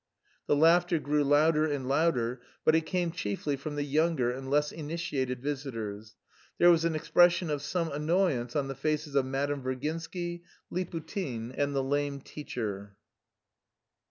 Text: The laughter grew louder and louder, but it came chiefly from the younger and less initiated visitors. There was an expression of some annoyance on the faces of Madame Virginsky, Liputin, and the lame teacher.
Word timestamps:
The 0.47 0.55
laughter 0.55 0.97
grew 0.97 1.23
louder 1.23 1.65
and 1.67 1.87
louder, 1.87 2.41
but 2.65 2.73
it 2.73 2.87
came 2.87 3.11
chiefly 3.11 3.55
from 3.55 3.75
the 3.75 3.83
younger 3.83 4.31
and 4.31 4.49
less 4.49 4.71
initiated 4.71 5.43
visitors. 5.43 6.15
There 6.57 6.71
was 6.71 6.83
an 6.85 6.95
expression 6.95 7.51
of 7.51 7.61
some 7.61 7.91
annoyance 7.91 8.55
on 8.55 8.67
the 8.67 8.73
faces 8.73 9.13
of 9.13 9.27
Madame 9.27 9.61
Virginsky, 9.61 10.41
Liputin, 10.71 11.53
and 11.55 11.75
the 11.75 11.83
lame 11.83 12.19
teacher. 12.19 12.95